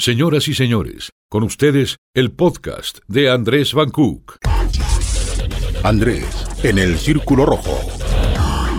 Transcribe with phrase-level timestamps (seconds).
[0.00, 4.38] Señoras y señores, con ustedes el podcast de Andrés Van Cook.
[5.84, 7.78] Andrés, en el Círculo Rojo.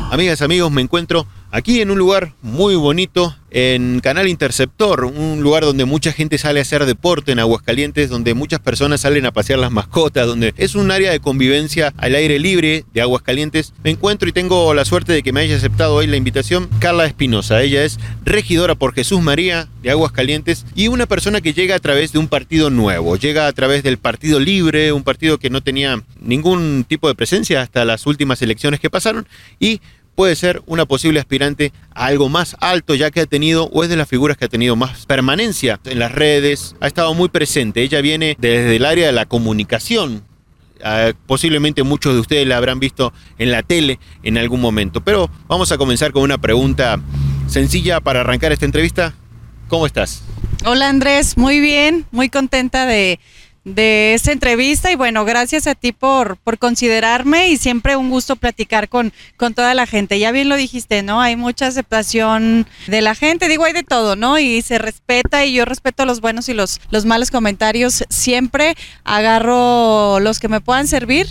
[0.09, 5.63] Amigas, amigos, me encuentro aquí en un lugar muy bonito, en Canal Interceptor, un lugar
[5.63, 9.59] donde mucha gente sale a hacer deporte en Aguascalientes, donde muchas personas salen a pasear
[9.59, 13.73] las mascotas, donde es un área de convivencia al aire libre de Aguascalientes.
[13.83, 17.05] Me encuentro y tengo la suerte de que me haya aceptado hoy la invitación Carla
[17.05, 17.61] Espinosa.
[17.61, 22.13] Ella es regidora por Jesús María de Aguascalientes y una persona que llega a través
[22.13, 26.01] de un partido nuevo, llega a través del Partido Libre, un partido que no tenía
[26.21, 29.27] ningún tipo de presencia hasta las últimas elecciones que pasaron
[29.59, 29.81] y
[30.15, 33.89] puede ser una posible aspirante a algo más alto, ya que ha tenido o es
[33.89, 37.81] de las figuras que ha tenido más permanencia en las redes, ha estado muy presente.
[37.81, 40.23] Ella viene desde el área de la comunicación.
[40.83, 45.01] Ah, posiblemente muchos de ustedes la habrán visto en la tele en algún momento.
[45.01, 46.99] Pero vamos a comenzar con una pregunta
[47.47, 49.13] sencilla para arrancar esta entrevista.
[49.67, 50.23] ¿Cómo estás?
[50.65, 53.19] Hola Andrés, muy bien, muy contenta de
[53.63, 58.35] de esta entrevista y bueno, gracias a ti por, por considerarme y siempre un gusto
[58.35, 60.17] platicar con, con toda la gente.
[60.19, 61.21] Ya bien lo dijiste, ¿no?
[61.21, 64.39] Hay mucha aceptación de la gente, digo, hay de todo, ¿no?
[64.39, 68.03] Y se respeta y yo respeto los buenos y los, los malos comentarios.
[68.09, 71.27] Siempre agarro los que me puedan servir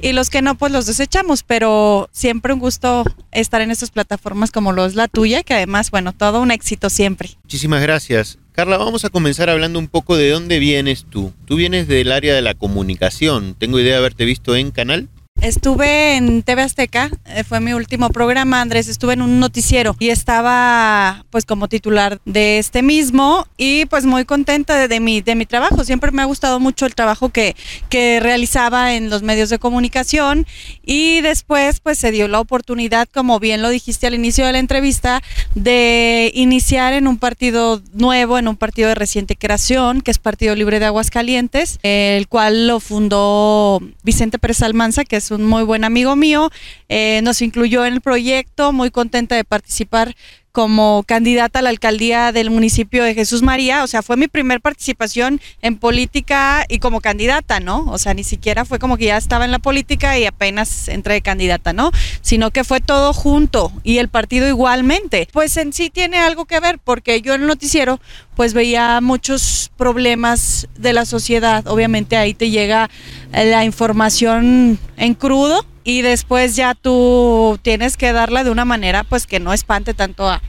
[0.00, 4.50] y los que no, pues los desechamos, pero siempre un gusto estar en estas plataformas
[4.50, 7.30] como lo es la tuya, que además, bueno, todo un éxito siempre.
[7.42, 8.38] Muchísimas gracias.
[8.54, 11.32] Carla, vamos a comenzar hablando un poco de dónde vienes tú.
[11.44, 13.56] Tú vienes del área de la comunicación.
[13.58, 15.08] Tengo idea de haberte visto en Canal.
[15.44, 20.08] Estuve en TV Azteca, eh, fue mi último programa, Andrés, estuve en un noticiero y
[20.08, 25.44] estaba pues como titular de este mismo y pues muy contenta de, mi, de mi
[25.44, 25.84] trabajo.
[25.84, 27.56] Siempre me ha gustado mucho el trabajo que,
[27.90, 30.46] que realizaba en los medios de comunicación
[30.82, 34.60] y después pues se dio la oportunidad, como bien lo dijiste al inicio de la
[34.60, 35.22] entrevista,
[35.54, 40.54] de iniciar en un partido nuevo, en un partido de reciente creación, que es Partido
[40.54, 45.84] Libre de Aguascalientes, el cual lo fundó Vicente Pérez Almanza, que es un muy buen
[45.84, 46.50] amigo mío,
[46.88, 50.14] eh, nos incluyó en el proyecto, muy contenta de participar
[50.54, 54.60] como candidata a la alcaldía del municipio de Jesús María, o sea, fue mi primer
[54.60, 57.84] participación en política y como candidata, ¿no?
[57.90, 61.14] O sea, ni siquiera fue como que ya estaba en la política y apenas entré
[61.14, 61.90] de candidata, ¿no?
[62.20, 65.28] Sino que fue todo junto y el partido igualmente.
[65.32, 67.98] Pues en sí tiene algo que ver porque yo en el noticiero
[68.36, 72.90] pues veía muchos problemas de la sociedad, obviamente ahí te llega
[73.32, 79.26] la información en crudo y después ya tú tienes que darla de una manera pues
[79.26, 80.42] que no espante tanto a,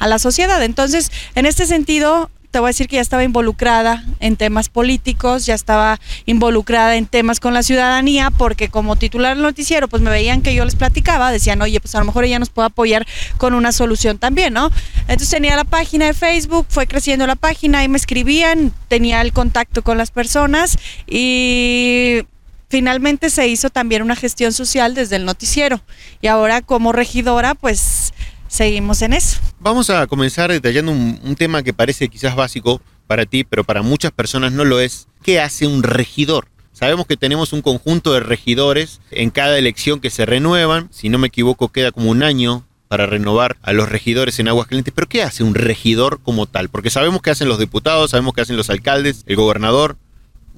[0.00, 0.62] la sociedad.
[0.62, 5.44] Entonces, en este sentido, te voy a decir que ya estaba involucrada en temas políticos,
[5.44, 10.10] ya estaba involucrada en temas con la ciudadanía, porque como titular del noticiero, pues me
[10.10, 13.06] veían que yo les platicaba, decían, oye, pues a lo mejor ella nos puede apoyar
[13.38, 14.70] con una solución también, ¿no?
[15.02, 19.32] Entonces tenía la página de Facebook, fue creciendo la página, y me escribían, tenía el
[19.32, 22.22] contacto con las personas y
[22.68, 25.80] finalmente se hizo también una gestión social desde el noticiero
[26.20, 28.12] y ahora como regidora pues
[28.48, 29.38] seguimos en eso.
[29.60, 34.12] Vamos a comenzar detallando un, tema que parece quizás básico para ti, pero para muchas
[34.12, 35.08] personas no lo es.
[35.22, 36.48] ¿Qué hace un regidor?
[36.72, 40.88] Sabemos que tenemos un conjunto de regidores en cada elección que se renuevan.
[40.92, 44.94] Si no me equivoco, queda como un año para renovar a los regidores en Aguascalientes.
[44.94, 46.68] Pero ¿qué hace un regidor como tal?
[46.68, 49.96] Porque sabemos que hacen los diputados, sabemos que hacen los alcaldes, el gobernador,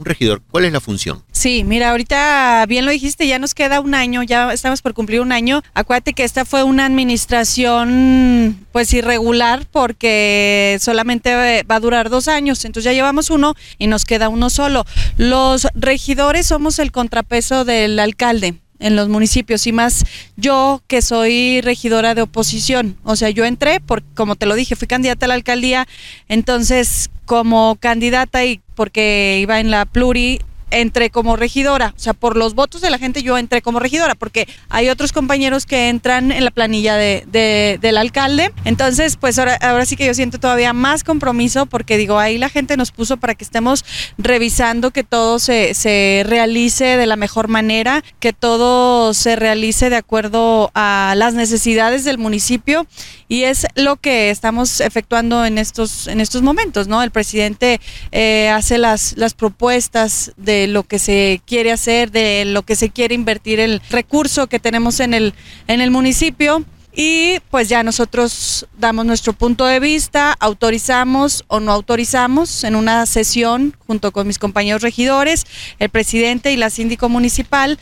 [0.01, 1.23] un regidor, ¿cuál es la función?
[1.31, 5.21] Sí, mira, ahorita bien lo dijiste, ya nos queda un año, ya estamos por cumplir
[5.21, 5.63] un año.
[5.75, 12.65] Acuérdate que esta fue una administración pues irregular porque solamente va a durar dos años,
[12.65, 14.87] entonces ya llevamos uno y nos queda uno solo.
[15.19, 20.05] Los regidores somos el contrapeso del alcalde en los municipios y más
[20.37, 22.97] yo que soy regidora de oposición.
[23.05, 25.87] O sea, yo entré, por, como te lo dije, fui candidata a la alcaldía,
[26.29, 32.37] entonces como candidata y porque iba en la pluri, entré como regidora, o sea, por
[32.37, 36.33] los votos de la gente yo entré como regidora, porque hay otros compañeros que entran
[36.33, 38.53] en la planilla de, del alcalde.
[38.65, 42.49] Entonces, pues ahora, ahora sí que yo siento todavía más compromiso, porque digo, ahí la
[42.49, 43.85] gente nos puso para que estemos
[44.19, 49.97] revisando que todo se, se realice de la mejor manera, que todo se realice de
[49.97, 52.87] acuerdo a las necesidades del municipio
[53.31, 57.01] y es lo que estamos efectuando en estos, en estos momentos, ¿no?
[57.01, 57.81] El presidente
[58.11, 62.91] eh, hace las, las propuestas de lo que se quiere hacer, de lo que se
[62.91, 65.33] quiere invertir el recurso que tenemos en el,
[65.69, 66.65] en el municipio.
[66.93, 73.07] Y pues ya nosotros damos nuestro punto de vista, autorizamos o no autorizamos en una
[73.07, 75.47] sesión junto con mis compañeros regidores,
[75.79, 77.79] el presidente y la síndico municipal.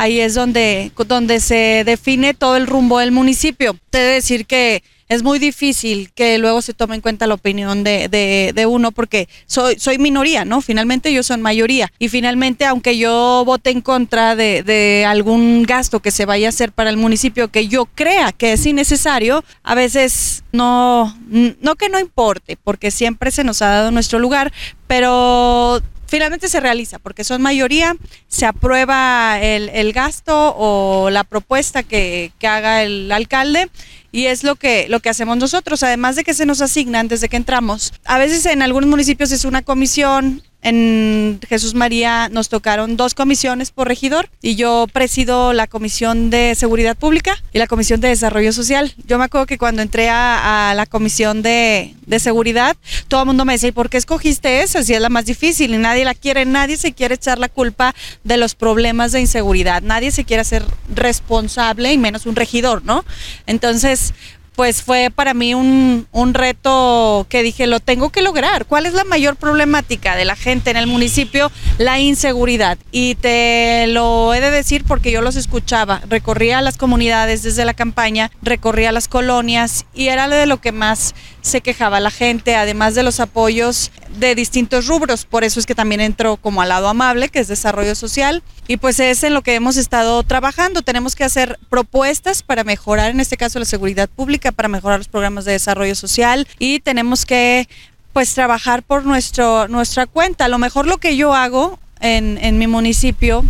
[0.00, 3.76] Ahí es donde, donde se define todo el rumbo del municipio.
[3.90, 8.08] Te decir que es muy difícil que luego se tome en cuenta la opinión de,
[8.08, 10.62] de, de uno porque soy, soy minoría, ¿no?
[10.62, 16.00] Finalmente yo soy mayoría y finalmente aunque yo vote en contra de, de algún gasto
[16.00, 19.74] que se vaya a hacer para el municipio que yo crea que es innecesario, a
[19.74, 21.14] veces no,
[21.60, 24.50] no que no importe, porque siempre se nos ha dado nuestro lugar,
[24.86, 27.96] pero finalmente se realiza, porque son mayoría,
[28.26, 33.70] se aprueba el, el gasto o la propuesta que, que, haga el alcalde
[34.10, 37.28] y es lo que, lo que hacemos nosotros, además de que se nos asignan desde
[37.28, 37.92] que entramos.
[38.04, 43.70] A veces en algunos municipios es una comisión, en Jesús María nos tocaron dos comisiones
[43.70, 48.52] por regidor y yo presido la comisión de seguridad pública y la comisión de desarrollo
[48.52, 48.94] social.
[49.06, 52.76] Yo me acuerdo que cuando entré a, la comisión de, de, seguridad,
[53.08, 55.74] todo el mundo me decía, ¿y por qué escogiste esa si es la más difícil
[55.74, 56.44] y nadie la quiere?
[56.44, 60.64] Nadie se quiere echar la culpa de los problemas de inseguridad, nadie se quiere hacer
[60.94, 63.04] responsable y menos un regidor, ¿no?
[63.46, 64.12] Entonces,
[64.60, 68.66] pues fue para mí un, un, reto que dije, lo tengo que lograr.
[68.66, 71.50] ¿Cuál es la mayor problemática de la gente en el municipio?
[71.78, 72.76] La inseguridad.
[72.92, 76.02] Y te lo he de decir porque yo los escuchaba.
[76.10, 81.14] Recorría las comunidades desde la campaña, recorría las colonias y era de lo que más
[81.40, 85.24] se quejaba la gente, además de los apoyos de distintos rubros.
[85.24, 88.42] Por eso es que también entro como al lado amable, que es desarrollo social.
[88.66, 90.82] Y pues es en lo que hemos estado trabajando.
[90.82, 95.08] Tenemos que hacer propuestas para mejorar, en este caso, la seguridad pública, para mejorar los
[95.08, 97.68] programas de desarrollo social y tenemos que
[98.12, 100.46] pues trabajar por nuestro, nuestra cuenta.
[100.46, 103.44] A lo mejor lo que yo hago en, en mi municipio,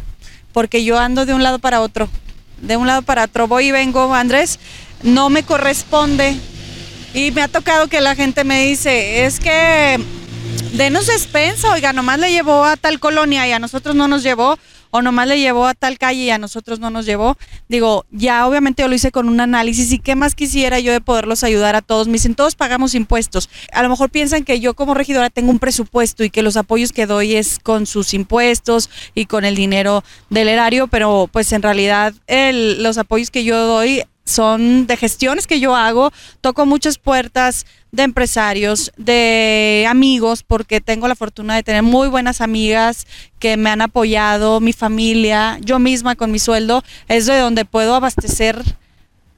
[0.52, 2.08] porque yo ando de un lado para otro,
[2.60, 4.58] de un lado para otro, voy y vengo, Andrés,
[5.02, 6.36] no me corresponde
[7.14, 9.98] y me ha tocado que la gente me dice, es que
[10.72, 14.58] denos despensa, oiga, nomás le llevó a tal colonia y a nosotros no nos llevó,
[14.90, 17.36] o nomás le llevó a tal calle y a nosotros no nos llevó.
[17.68, 21.00] Digo, ya obviamente yo lo hice con un análisis y qué más quisiera yo de
[21.00, 22.08] poderlos ayudar a todos.
[22.08, 23.48] Me dicen, todos pagamos impuestos.
[23.72, 26.92] A lo mejor piensan que yo como regidora tengo un presupuesto y que los apoyos
[26.92, 31.62] que doy es con sus impuestos y con el dinero del erario, pero pues en
[31.62, 36.98] realidad el, los apoyos que yo doy son de gestiones que yo hago, toco muchas
[36.98, 43.06] puertas de empresarios, de amigos, porque tengo la fortuna de tener muy buenas amigas
[43.38, 47.94] que me han apoyado, mi familia, yo misma con mi sueldo, es de donde puedo
[47.94, 48.62] abastecer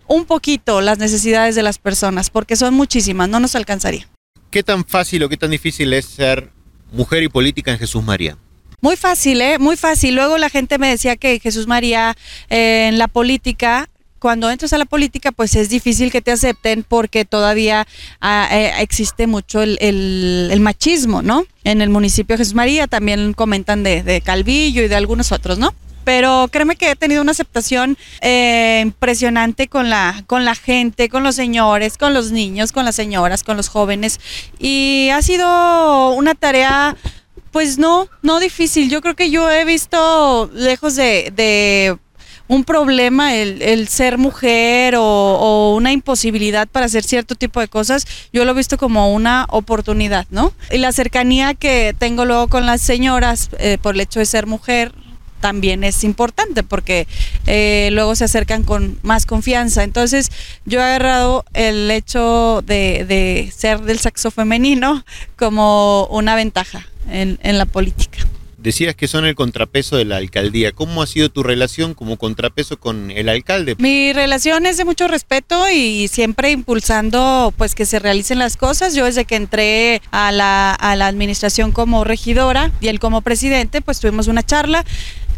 [0.07, 4.09] un poquito las necesidades de las personas, porque son muchísimas, no nos alcanzaría.
[4.51, 6.51] ¿Qué tan fácil o qué tan difícil es ser
[6.93, 8.37] mujer y política en Jesús María?
[8.83, 9.59] Muy fácil, ¿eh?
[9.59, 10.17] Muy fácil.
[10.17, 12.17] Luego la gente me decía que Jesús María
[12.51, 13.89] eh, en la política
[14.23, 17.89] cuando entras a la política, pues es difícil que te acepten porque todavía
[18.21, 21.45] ah, eh, existe mucho el, machismo, ¿no?
[21.65, 25.75] En el municipio Jesús María también comentan de, Calvillo y de algunos otros, ¿no?
[26.05, 31.23] pero créeme que he tenido una aceptación eh, impresionante con la, con la gente, con
[31.23, 34.19] los señores, con los niños, con las señoras, con los jóvenes.
[34.59, 36.97] Y ha sido una tarea,
[37.53, 38.91] pues no, no difícil.
[38.91, 41.97] Yo creo que yo he visto, lejos de
[42.53, 48.07] un problema el, el ser mujer o, una imposibilidad para hacer cierto tipo de cosas,
[48.33, 50.53] yo lo he visto como una oportunidad, ¿no?
[50.71, 54.47] Y la cercanía que tengo luego con las señoras eh, por el hecho de ser
[54.47, 54.93] mujer,
[55.41, 57.09] también es importante porque
[57.47, 59.83] eh, luego se acercan con más confianza.
[59.83, 60.31] Entonces
[60.67, 65.05] yo he agarrado el hecho de, de ser del sexo femenino
[65.37, 68.19] como una ventaja en, en la política.
[68.63, 70.73] Decías que son el contrapeso de la alcaldía.
[70.73, 73.75] ¿Cómo ha sido tu relación como contrapeso con el alcalde?
[73.79, 78.95] Mi relación es de mucho respeto y siempre impulsando pues que se realicen las cosas.
[78.95, 83.81] Yo desde que entré a la, a la administración como regidora y él como presidente,
[83.83, 84.85] pues tuvimos una charla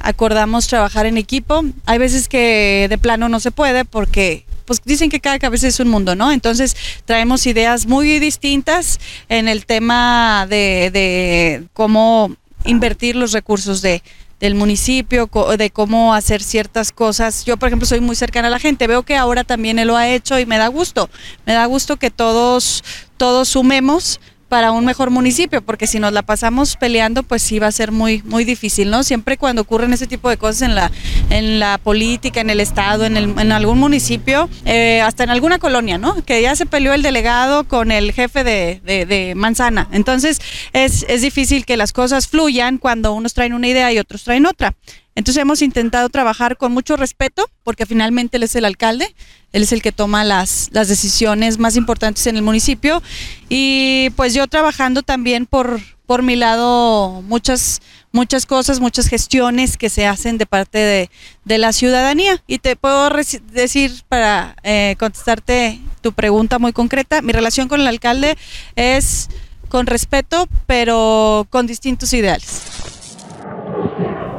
[0.00, 1.64] acordamos trabajar en equipo.
[1.86, 5.80] Hay veces que de plano no se puede porque pues dicen que cada cabeza es
[5.80, 6.32] un mundo, ¿no?
[6.32, 14.02] Entonces traemos ideas muy distintas en el tema de, de cómo invertir los recursos de,
[14.40, 17.44] del municipio, de cómo hacer ciertas cosas.
[17.44, 19.96] Yo, por ejemplo, soy muy cercana a la gente, veo que ahora también él lo
[19.96, 21.08] ha hecho y me da gusto,
[21.46, 22.84] me da gusto que todos,
[23.16, 27.66] todos sumemos para un mejor municipio, porque si nos la pasamos peleando, pues sí va
[27.66, 29.02] a ser muy, muy difícil, ¿no?
[29.02, 30.90] Siempre cuando ocurren ese tipo de cosas en la,
[31.30, 35.58] en la política, en el Estado, en, el, en algún municipio, eh, hasta en alguna
[35.58, 36.24] colonia, ¿no?
[36.24, 39.88] Que ya se peleó el delegado con el jefe de, de, de Manzana.
[39.92, 40.40] Entonces,
[40.72, 44.46] es, es difícil que las cosas fluyan cuando unos traen una idea y otros traen
[44.46, 44.74] otra.
[45.14, 49.14] Entonces hemos intentado trabajar con mucho respeto, porque finalmente él es el alcalde,
[49.52, 53.02] él es el que toma las, las decisiones más importantes en el municipio.
[53.48, 57.80] Y pues yo trabajando también por, por mi lado muchas,
[58.10, 61.10] muchas cosas, muchas gestiones que se hacen de parte de,
[61.44, 62.42] de la ciudadanía.
[62.48, 63.08] Y te puedo
[63.52, 68.36] decir para eh, contestarte tu pregunta muy concreta, mi relación con el alcalde
[68.74, 69.28] es
[69.68, 73.03] con respeto, pero con distintos ideales.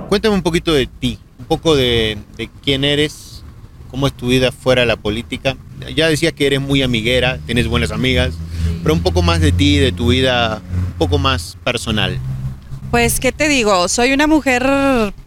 [0.09, 2.17] Cuéntame un poquito de ti, un poco de,
[2.63, 3.43] quién eres,
[3.89, 5.57] cómo es tu vida fuera de la política.
[5.95, 8.35] Ya decías que eres muy amiguera, tienes buenas amigas,
[8.83, 12.19] pero un poco más de ti, de tu vida, un poco más personal.
[12.91, 13.87] Pues, ¿qué te digo?
[13.87, 14.63] Soy una mujer,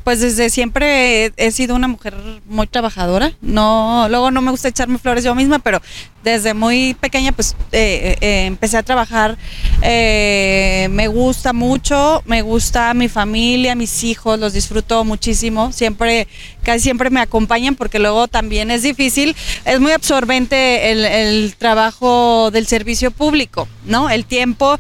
[0.08, 2.14] pues desde siempre he, sido una mujer
[2.46, 3.34] muy trabajadora.
[3.42, 5.82] No, luego no me gusta echarme flores yo misma, pero
[6.24, 9.36] desde muy pequeña pues eh, eh, empecé a trabajar.
[9.82, 15.72] Eh, me gusta mucho, me gusta mi familia, mis hijos, los disfruto muchísimo.
[15.72, 16.26] Siempre,
[16.62, 19.36] casi siempre me acompañan porque luego también es difícil.
[19.66, 24.08] Es muy absorbente el trabajo del servicio público, ¿no?
[24.08, 24.78] El tiempo.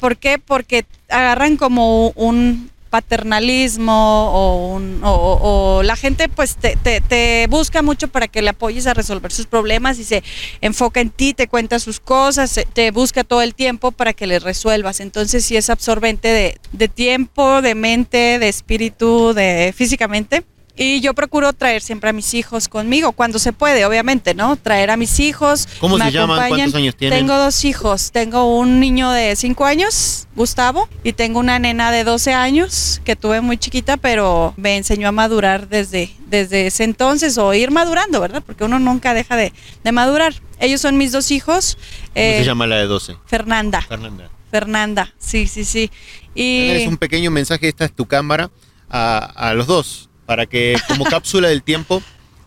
[0.00, 0.40] ¿Por qué?
[0.44, 7.82] Porque agarran como un paternalismo o, un, o, la gente pues te, te, te, busca
[7.82, 10.22] mucho para que le apoyes a resolver sus problemas y se
[10.60, 14.38] enfoca en ti, te cuenta sus cosas, te busca todo el tiempo para que le
[14.38, 15.00] resuelvas.
[15.00, 20.44] Entonces sí es absorbente de, de tiempo, de mente, de espíritu, de físicamente.
[20.76, 24.56] Y yo procuro traer siempre a mis hijos conmigo, cuando se puede, obviamente, ¿no?
[24.56, 25.68] Traer a mis hijos.
[25.78, 26.48] ¿Cómo se llaman?
[26.48, 27.20] ¿Cuántos años tienen?
[27.20, 28.10] Tengo dos hijos.
[28.10, 33.14] Tengo un niño de 5 años, Gustavo, y tengo una nena de 12 años que
[33.14, 38.20] tuve muy chiquita, pero me enseñó a madurar desde, desde ese entonces, o ir madurando,
[38.20, 38.42] ¿verdad?
[38.44, 39.52] Porque uno nunca deja de,
[39.84, 40.34] de madurar.
[40.58, 41.76] Ellos son mis dos hijos.
[41.76, 43.16] ¿Cómo eh, se llama la de 12?
[43.26, 43.80] Fernanda.
[43.82, 44.28] Fernanda.
[44.50, 45.90] Fernanda, sí, sí, sí.
[46.34, 46.68] Y...
[46.70, 48.50] Es un pequeño mensaje, esta es tu cámara,
[48.88, 52.02] a, a los dos para que como cápsula del tiempo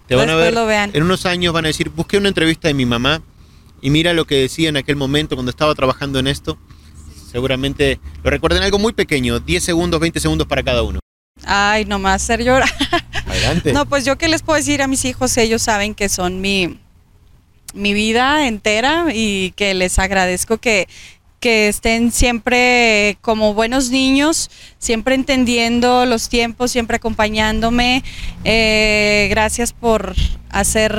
[0.08, 0.92] te van Después a ver lo vean.
[0.94, 3.22] en unos años van a decir busqué una entrevista de mi mamá
[3.82, 6.58] y mira lo que decía en aquel momento cuando estaba trabajando en esto
[7.32, 11.00] seguramente lo recuerden algo muy pequeño 10 segundos 20 segundos para cada uno.
[11.46, 12.70] Ay no más hacer llorar
[13.28, 13.74] adelante.
[13.74, 16.80] No pues yo qué les puedo decir a mis hijos ellos saben que son mi
[17.74, 20.88] mi vida entera y que les agradezco que
[21.40, 28.04] que estén siempre como buenos niños, siempre entendiendo los tiempos, siempre acompañándome.
[28.44, 30.16] Eh, gracias por
[30.50, 30.96] hacer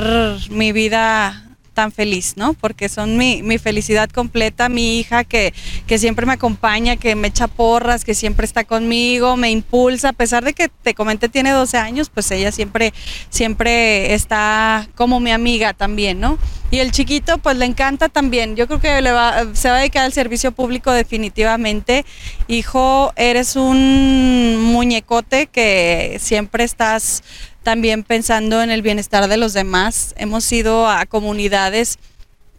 [0.49, 1.48] mi vida
[1.79, 2.55] tan feliz, ¿no?
[2.55, 5.53] Porque son mi, mi felicidad completa, mi hija que,
[5.87, 10.13] que, siempre me acompaña, que me echa porras, que siempre está conmigo, me impulsa, a
[10.13, 12.93] pesar de que te comenté tiene 12 años, pues ella siempre,
[13.29, 16.37] siempre está como mi amiga también, ¿no?
[16.69, 19.11] Y el chiquito pues le encanta también, yo creo que le
[19.53, 22.05] se va a dedicar al servicio público definitivamente.
[22.49, 27.23] Hijo, eres un muñecote que siempre estás
[27.69, 30.15] también pensando en el bienestar de los demás.
[30.17, 31.99] Hemos ido a comunidades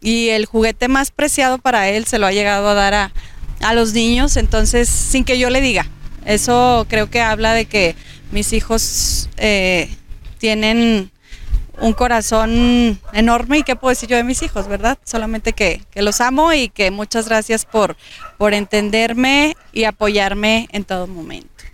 [0.01, 3.13] y el juguete más preciado para él se lo ha llegado a dar a,
[3.59, 5.85] a los niños, entonces sin que yo le diga.
[6.27, 7.97] Eso creo que habla de que
[8.31, 9.93] mis hijos eh,
[10.39, 11.11] tienen
[11.81, 14.97] un corazón enorme y qué puedo decir yo de mis hijos, ¿verdad?
[15.03, 17.97] Solamente que, que, los amo y que muchas gracias por,
[18.39, 21.65] por entenderme y apoyarme en todo momento.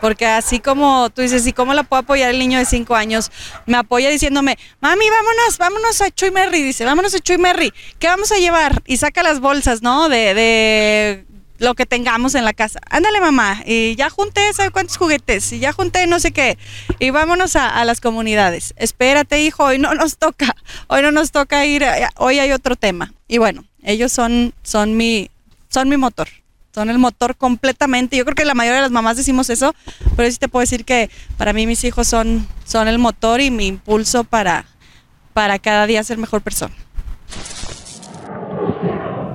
[0.00, 3.30] Porque así como tú dices, ¿y cómo la puedo apoyar el niño de 5 años?
[3.66, 6.62] Me apoya diciéndome, mami, vámonos, vámonos a Chuy Merry.
[6.62, 7.72] Dice, vámonos a Chuy Merry.
[7.98, 8.82] ¿Qué vamos a llevar?
[8.86, 10.08] Y saca las bolsas, ¿no?
[10.08, 11.26] De, de
[11.58, 12.80] lo que tengamos en la casa.
[12.88, 13.62] Ándale, mamá.
[13.66, 15.52] Y ya junté, ¿sabe cuántos juguetes?
[15.52, 16.58] Y ya junté no sé qué.
[16.98, 18.74] Y vámonos a, a las comunidades.
[18.76, 20.54] Espérate, hijo, hoy no nos toca.
[20.86, 21.84] Hoy no nos toca ir.
[22.16, 23.12] Hoy hay otro tema.
[23.26, 25.30] Y bueno, ellos son, son, mi,
[25.68, 26.28] son mi motor
[26.74, 28.16] son el motor completamente.
[28.16, 29.74] Yo creo que la mayoría de las mamás decimos eso,
[30.16, 33.50] pero sí te puedo decir que para mí mis hijos son, son el motor y
[33.50, 34.66] mi impulso para,
[35.32, 36.74] para cada día ser mejor persona.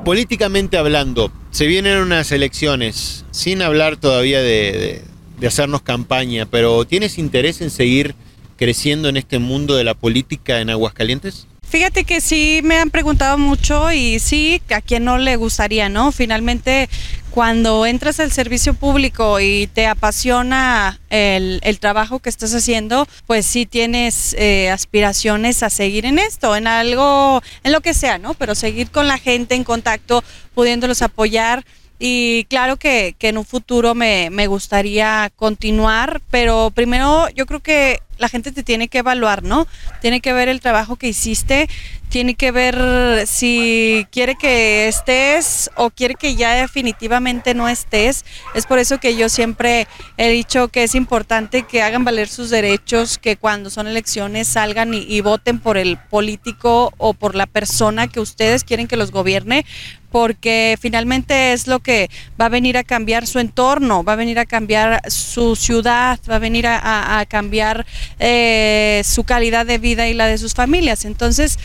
[0.06, 5.02] Políticamente hablando, se vienen unas elecciones, sin hablar todavía de, de,
[5.40, 8.16] de hacernos campaña, pero ¿tienes interés en seguir
[8.58, 11.48] creciendo en este mundo de la política en Aguascalientes?
[11.74, 16.12] Fíjate que sí me han preguntado mucho y sí, a quien no le gustaría, ¿no?
[16.12, 16.88] Finalmente,
[17.32, 23.66] cuando entras al servicio público y te apasiona el, trabajo que estás haciendo, pues sí
[23.66, 28.36] tienes eh, aspiraciones a seguir en esto, en algo, en lo que sea, ¿no?
[28.36, 31.66] Pero seguir con la gente en contacto, pudiéndolos apoyar.
[31.98, 38.30] Y claro que, en un futuro me gustaría continuar, pero primero yo creo que la
[38.30, 39.68] gente te tiene que evaluar, ¿no?
[40.02, 41.70] Tiene que ver el trabajo que hiciste,
[42.10, 48.24] tiene que ver si quiere que estés o quiere que ya definitivamente no estés.
[48.54, 52.52] Es por eso que yo siempre he dicho que es importante que hagan valer sus
[52.52, 57.48] derechos, que cuando son elecciones salgan y, y voten por el político o por la
[57.48, 59.66] persona que ustedes quieren que los gobierne,
[60.14, 62.08] porque finalmente es lo que
[62.40, 66.36] va a venir a cambiar su entorno, va a venir a cambiar su ciudad, va
[66.36, 67.88] a venir a, a cambiar
[68.20, 71.06] eh, su calidad de vida y la de sus familias.
[71.06, 71.60] Entonces,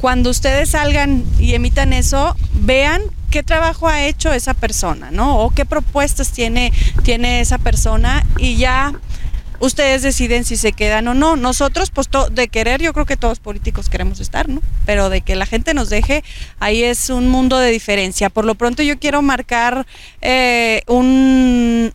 [0.00, 5.38] cuando ustedes salgan y emitan eso, vean qué trabajo ha hecho esa persona, ¿no?
[5.40, 8.92] O qué propuestas tiene, tiene esa persona y ya
[9.62, 11.36] ustedes deciden si se quedan o no.
[11.36, 14.60] Nosotros, pues de querer, yo creo que todos políticos queremos estar, ¿no?
[14.84, 16.24] Pero de que la gente nos deje,
[16.58, 18.28] ahí es un mundo de diferencia.
[18.28, 19.86] Por lo pronto yo quiero marcar
[20.20, 21.94] eh, un,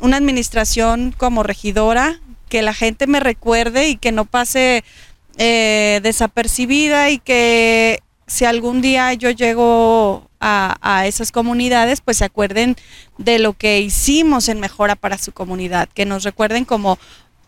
[0.00, 4.84] una administración como regidora, que la gente me recuerde y que no pase
[5.38, 12.24] eh, desapercibida y que si algún día yo llego a, a, esas comunidades, pues se
[12.24, 12.76] acuerden
[13.16, 16.98] de lo que hicimos en mejora para su comunidad, que nos recuerden como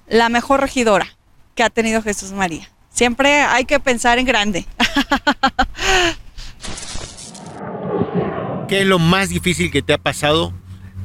[0.08, 1.06] la mejor regidora
[1.54, 2.68] que ha tenido Jesús María.
[2.90, 4.66] Siempre hay que pensar en grande.
[8.68, 10.52] ¿Qué es lo más difícil que te ha pasado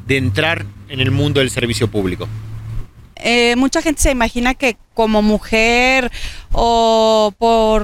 [0.05, 2.27] de entrar en el mundo del servicio público?
[3.27, 6.11] Eh, mucha gente se imagina que como mujer
[6.51, 7.83] o por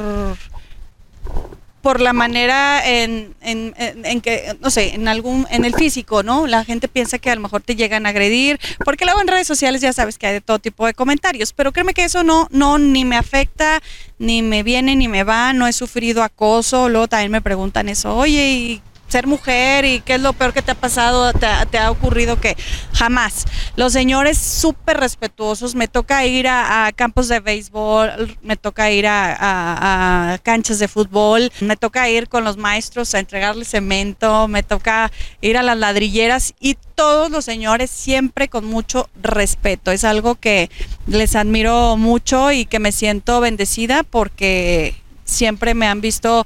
[1.81, 6.21] por la manera en, en, en, en, que, no sé, en algún, en el físico,
[6.21, 6.45] ¿no?
[6.45, 9.47] La gente piensa que a lo mejor te llegan a agredir, porque luego en redes
[9.47, 12.47] sociales ya sabes que hay de todo tipo de comentarios, pero créeme que eso no,
[12.51, 13.81] no, ni me afecta,
[14.19, 18.15] ni me viene, ni me va, no he sufrido acoso, luego también me preguntan eso,
[18.15, 18.81] oye, ¿y
[19.11, 22.39] ser mujer y qué es lo peor que te ha pasado, te, te ha ocurrido
[22.39, 22.55] que
[22.93, 23.45] jamás.
[23.75, 30.39] Los señores súper respetuosos, me toca ir a, campos de béisbol, me toca ir a,
[30.43, 35.57] canchas de fútbol, me toca ir con los maestros a entregarles cemento, me toca ir
[35.57, 39.91] a las ladrilleras y todos los señores siempre con mucho respeto.
[39.91, 40.69] Es algo que
[41.07, 46.45] les admiro mucho y que me siento bendecida porque siempre me han visto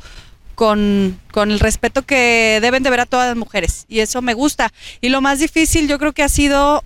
[0.55, 3.85] con, con, el respeto que deben de ver a todas las mujeres.
[3.87, 4.71] Y eso me gusta.
[5.01, 6.83] Y lo más difícil yo creo que ha sido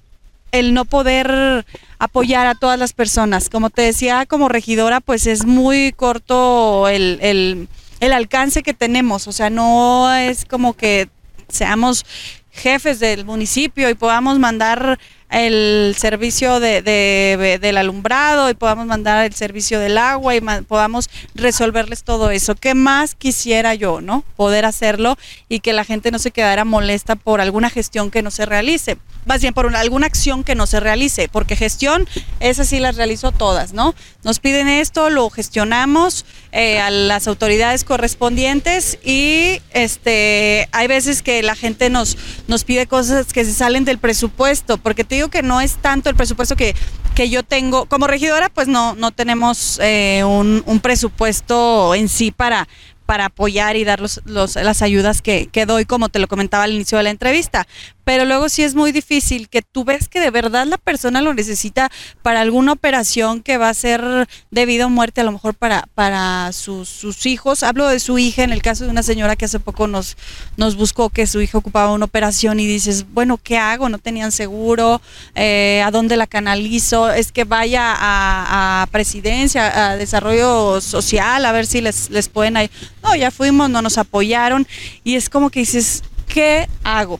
[0.51, 1.65] el no poder
[1.99, 3.49] apoyar a todas las personas.
[3.49, 7.67] Como te decía, como regidora, pues es muy corto el, el,
[7.99, 9.27] el alcance que tenemos.
[9.27, 11.09] O sea, no es como que
[11.47, 12.05] seamos
[12.51, 14.99] jefes del municipio y podamos mandar
[15.29, 21.09] el servicio de, de, del alumbrado y podamos mandar el servicio del agua y podamos
[21.35, 22.55] resolverles todo eso.
[22.55, 24.23] ¿Qué más quisiera yo, no?
[24.35, 28.31] Poder hacerlo y que la gente no se quedara molesta por alguna gestión que no
[28.31, 28.97] se realice.
[29.25, 32.07] Más bien por una, alguna acción que no se realice, porque gestión,
[32.39, 33.93] esas sí las realizo todas, ¿no?
[34.23, 41.43] Nos piden esto, lo gestionamos eh, a las autoridades correspondientes y este hay veces que
[41.43, 45.43] la gente nos, nos pide cosas que se salen del presupuesto, porque te digo que
[45.43, 46.75] no es tanto el presupuesto que,
[47.15, 47.85] que yo tengo.
[47.85, 52.67] Como regidora, pues no, no tenemos eh, un, un, presupuesto en sí para,
[53.05, 56.63] para apoyar y dar los, los, las ayudas que, que, doy, como te lo comentaba
[56.63, 57.67] al inicio de la entrevista.
[58.09, 61.35] Pero luego sí es muy difícil que tú ves que de verdad la persona lo
[61.35, 61.91] necesita
[62.23, 66.51] para alguna operación que va a ser debido a muerte, a lo mejor para, para
[66.51, 67.61] sus, sus, hijos.
[67.61, 70.17] Hablo de su hija, en el caso de una señora que hace poco nos,
[70.57, 73.89] nos buscó que su hija ocupaba una operación y dices, bueno, ¿qué hago?
[73.89, 75.03] No tenían seguro,
[75.35, 77.11] eh, ¿a dónde la canalizo?
[77.11, 82.55] Es que vaya a, presidencia, a desarrollo social, a ver si les, les pueden...
[83.03, 84.65] No, ya fuimos, no nos apoyaron
[85.03, 87.19] y es como que dices, ¿qué hago?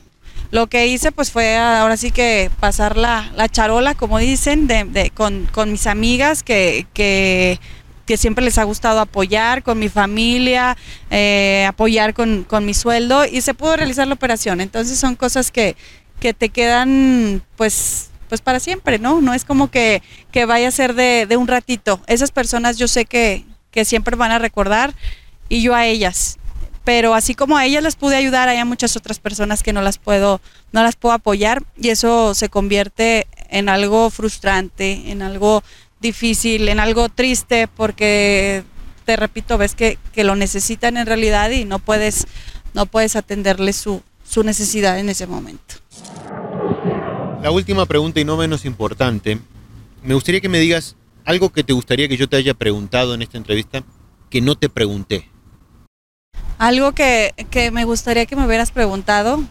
[0.50, 5.12] Lo que hice pues fue ahora sí que pasar la, la charola, como dicen, de,
[5.14, 7.60] con, con, mis amigas que, que,
[8.04, 10.76] que, siempre les ha gustado apoyar, con mi familia,
[11.10, 14.60] eh, apoyar con, con, mi sueldo y se pudo realizar la operación.
[14.60, 15.76] Entonces son cosas que,
[16.18, 19.20] que te quedan pues pues para siempre, ¿no?
[19.20, 22.00] No es como que, que vaya a ser de, de un ratito.
[22.06, 24.94] Esas personas yo sé que, que siempre van a recordar
[25.48, 26.38] y yo a ellas
[26.90, 29.96] pero así como a ellas las pude ayudar, hay muchas otras personas que no las
[29.96, 30.40] puedo,
[30.72, 35.62] no las puedo apoyar y eso se convierte en algo frustrante, en algo
[36.00, 38.64] difícil, en algo triste, porque
[39.04, 42.26] te repito, ves que, que lo necesitan en realidad y no puedes,
[42.74, 45.76] no puedes atenderles su, su necesidad en ese momento.
[47.40, 49.38] La última pregunta y no menos importante,
[50.02, 53.22] me gustaría que me digas algo que te gustaría que yo te haya preguntado en
[53.22, 53.84] esta entrevista
[54.28, 55.30] que no te pregunté.
[56.60, 59.42] Algo que, que, me gustaría que me hubieras preguntado.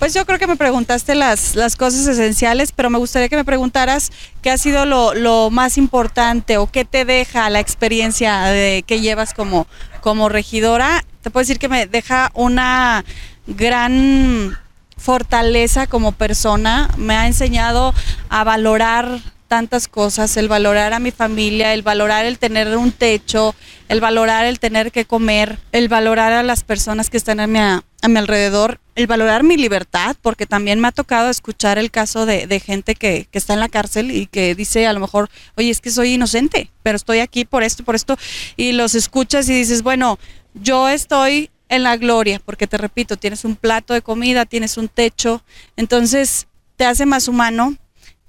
[0.00, 3.44] Pues yo creo que me preguntaste las, las cosas esenciales, pero me gustaría que me
[3.44, 4.10] preguntaras
[4.42, 9.00] qué ha sido lo, lo más importante o qué te deja la experiencia de, que
[9.00, 9.68] llevas como,
[10.00, 11.04] como regidora.
[11.22, 13.04] Te puedo decir que me deja una
[13.46, 14.58] gran
[14.96, 17.94] fortaleza como persona, me ha enseñado
[18.28, 23.56] a valorar tantas cosas, el valorar a mi familia, el valorar el tener un techo,
[23.88, 27.58] el valorar el tener que comer, el valorar a las personas que están a mi,
[27.58, 32.26] a, mi alrededor, el valorar mi libertad, porque también me ha tocado escuchar el caso
[32.26, 35.28] de, de gente que, que, está en la cárcel y que dice a lo mejor,
[35.56, 38.16] oye, es que soy inocente, pero estoy aquí por esto, por esto,
[38.56, 40.20] y los escuchas y dices, bueno,
[40.54, 44.86] yo estoy en la gloria, porque te repito, tienes un plato de comida, tienes un
[44.86, 45.42] techo,
[45.76, 47.76] entonces te hace más humano,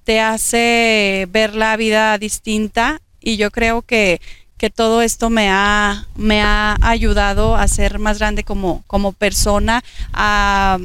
[0.03, 4.19] te hace ver la vida distinta y yo creo que,
[4.57, 9.83] que todo esto me ha, me ha ayudado a ser más grande como, como persona,
[10.13, 10.79] a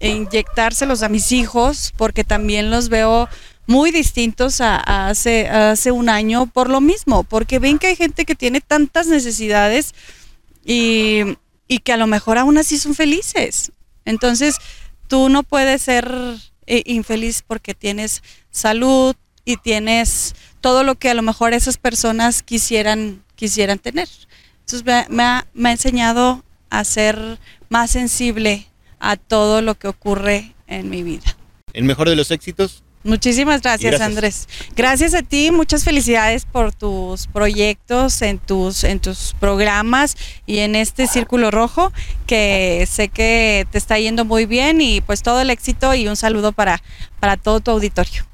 [0.00, 3.28] inyectárselos a mis hijos, porque también los veo
[3.66, 4.76] muy distintos a,
[5.08, 9.06] hace, hace un año por lo mismo, porque ven que hay gente que tiene tantas
[9.06, 9.94] necesidades
[10.64, 11.20] y,
[11.68, 13.72] y que a lo mejor aún así son felices.
[14.04, 14.56] Entonces,
[15.08, 16.36] tú no puedes ser
[16.66, 23.22] infeliz porque tienes salud y tienes todo lo que a lo mejor esas personas quisieran,
[23.36, 24.08] quisieran tener.
[24.60, 28.66] Entonces me, ha, me ha enseñado a ser más sensible
[28.98, 31.36] a todo lo que ocurre en mi vida.
[31.72, 32.82] ¿El mejor de los éxitos?
[33.06, 34.48] Muchísimas gracias, gracias, Andrés.
[34.74, 40.74] Gracias a ti, muchas felicidades por tus proyectos, en tus, en tus programas y en
[40.74, 41.92] este círculo rojo,
[42.26, 46.16] que sé que te está yendo muy bien y pues todo el éxito y un
[46.16, 46.82] saludo para,
[47.20, 48.26] para todo tu auditorio.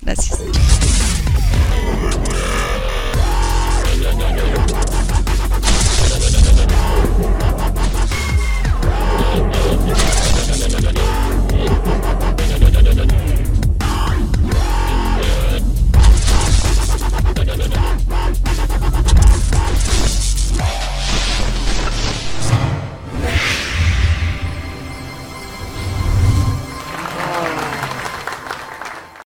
[0.00, 0.38] Gracias.